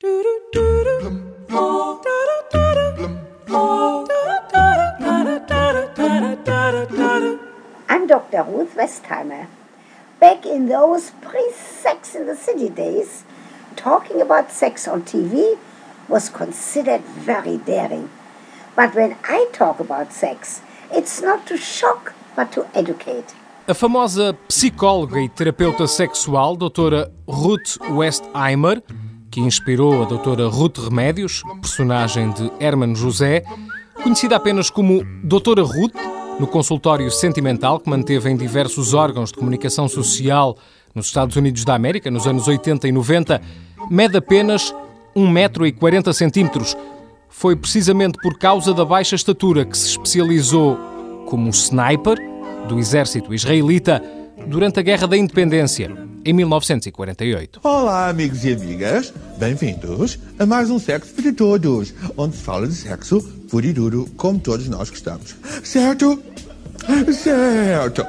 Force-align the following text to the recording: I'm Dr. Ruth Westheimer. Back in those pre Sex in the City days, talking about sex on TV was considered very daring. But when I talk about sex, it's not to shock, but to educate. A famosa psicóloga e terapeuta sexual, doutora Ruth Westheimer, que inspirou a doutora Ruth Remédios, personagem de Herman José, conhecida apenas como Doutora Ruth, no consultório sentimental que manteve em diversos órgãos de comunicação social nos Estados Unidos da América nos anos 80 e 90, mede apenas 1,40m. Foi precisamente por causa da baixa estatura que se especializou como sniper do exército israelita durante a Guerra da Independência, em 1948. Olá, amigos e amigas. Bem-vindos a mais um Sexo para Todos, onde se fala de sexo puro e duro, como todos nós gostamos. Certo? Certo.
I'm 0.00 0.10
Dr. 8.06 8.44
Ruth 8.44 8.76
Westheimer. 8.76 9.48
Back 10.20 10.46
in 10.46 10.68
those 10.68 11.10
pre 11.20 11.50
Sex 11.52 12.14
in 12.14 12.26
the 12.26 12.36
City 12.36 12.68
days, 12.68 13.24
talking 13.74 14.22
about 14.22 14.52
sex 14.52 14.86
on 14.86 15.02
TV 15.02 15.58
was 16.08 16.28
considered 16.28 17.00
very 17.00 17.56
daring. 17.56 18.08
But 18.76 18.94
when 18.94 19.16
I 19.24 19.48
talk 19.52 19.80
about 19.80 20.12
sex, 20.12 20.60
it's 20.92 21.20
not 21.20 21.44
to 21.48 21.56
shock, 21.56 22.14
but 22.36 22.52
to 22.52 22.68
educate. 22.72 23.34
A 23.66 23.74
famosa 23.74 24.38
psicóloga 24.46 25.18
e 25.20 25.28
terapeuta 25.28 25.88
sexual, 25.88 26.56
doutora 26.56 27.10
Ruth 27.26 27.78
Westheimer, 27.80 28.80
que 29.30 29.40
inspirou 29.40 30.02
a 30.02 30.06
doutora 30.06 30.48
Ruth 30.48 30.78
Remédios, 30.78 31.42
personagem 31.60 32.32
de 32.32 32.50
Herman 32.60 32.94
José, 32.94 33.42
conhecida 34.02 34.36
apenas 34.36 34.70
como 34.70 35.04
Doutora 35.22 35.62
Ruth, 35.62 35.96
no 36.38 36.46
consultório 36.46 37.10
sentimental 37.10 37.80
que 37.80 37.90
manteve 37.90 38.30
em 38.30 38.36
diversos 38.36 38.94
órgãos 38.94 39.30
de 39.30 39.38
comunicação 39.38 39.88
social 39.88 40.56
nos 40.94 41.06
Estados 41.06 41.36
Unidos 41.36 41.64
da 41.64 41.74
América 41.74 42.10
nos 42.10 42.26
anos 42.26 42.46
80 42.46 42.88
e 42.88 42.92
90, 42.92 43.40
mede 43.90 44.16
apenas 44.16 44.74
1,40m. 45.16 46.76
Foi 47.28 47.56
precisamente 47.56 48.18
por 48.22 48.38
causa 48.38 48.72
da 48.72 48.84
baixa 48.84 49.16
estatura 49.16 49.64
que 49.64 49.76
se 49.76 49.88
especializou 49.90 50.78
como 51.26 51.50
sniper 51.50 52.18
do 52.68 52.78
exército 52.78 53.34
israelita 53.34 54.02
durante 54.46 54.80
a 54.80 54.82
Guerra 54.82 55.06
da 55.06 55.16
Independência, 55.16 55.94
em 56.28 56.32
1948. 56.34 57.60
Olá, 57.62 58.10
amigos 58.10 58.44
e 58.44 58.52
amigas. 58.52 59.14
Bem-vindos 59.38 60.18
a 60.38 60.44
mais 60.44 60.68
um 60.68 60.78
Sexo 60.78 61.14
para 61.14 61.32
Todos, 61.32 61.94
onde 62.18 62.36
se 62.36 62.42
fala 62.42 62.66
de 62.66 62.74
sexo 62.74 63.22
puro 63.50 63.64
e 63.64 63.72
duro, 63.72 64.06
como 64.14 64.38
todos 64.38 64.68
nós 64.68 64.90
gostamos. 64.90 65.34
Certo? 65.64 66.22
Certo. 67.14 68.06